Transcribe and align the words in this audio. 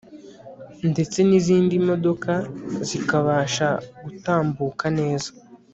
ndetse 0.91 1.17
n'izindi 1.27 1.73
modoka 1.87 2.33
zikabasha 2.87 3.67
gutambuka 4.03 4.85
neza 4.99 5.29